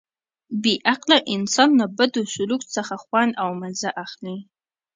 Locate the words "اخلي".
4.03-4.37